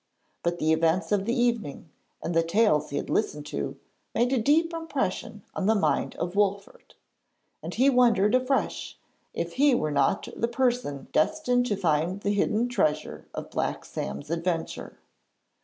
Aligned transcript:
But 0.41 0.57
the 0.57 0.73
events 0.73 1.11
of 1.11 1.25
the 1.25 1.39
evening, 1.39 1.87
and 2.23 2.33
the 2.33 2.41
tales 2.41 2.89
he 2.89 2.97
had 2.97 3.07
listened 3.07 3.45
to, 3.45 3.77
made 4.15 4.33
a 4.33 4.41
deep 4.41 4.73
impression 4.73 5.43
on 5.53 5.67
the 5.67 5.75
mind 5.75 6.15
of 6.15 6.33
Wolfert, 6.35 6.95
and 7.61 7.75
he 7.75 7.87
wondered 7.87 8.33
afresh 8.33 8.97
if 9.35 9.53
he 9.53 9.75
were 9.75 9.91
not 9.91 10.27
the 10.35 10.47
person 10.47 11.05
destined 11.11 11.67
to 11.67 11.75
find 11.75 12.21
the 12.21 12.33
hidden 12.33 12.67
treasure 12.67 13.27
of 13.35 13.51
Black 13.51 13.85
Sam's 13.85 14.31
adventure. 14.31 14.97